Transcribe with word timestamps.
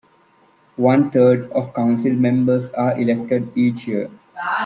One 0.77 1.11
third 1.11 1.51
of 1.51 1.75
council 1.75 2.11
members 2.13 2.71
are 2.71 2.99
elected 2.99 3.55
each 3.55 3.85
year. 3.85 4.09